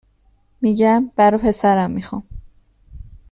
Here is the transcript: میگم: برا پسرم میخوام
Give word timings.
میگم: 0.61 1.11
برا 1.15 1.37
پسرم 1.37 1.91
میخوام 1.91 2.23